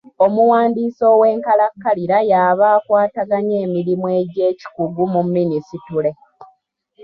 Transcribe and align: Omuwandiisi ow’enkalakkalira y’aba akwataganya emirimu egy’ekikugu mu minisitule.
Omuwandiisi 0.25 1.03
ow’enkalakkalira 1.13 2.17
y’aba 2.31 2.65
akwataganya 2.77 3.55
emirimu 3.65 4.07
egy’ekikugu 4.21 5.03
mu 5.13 5.21
minisitule. 5.33 6.11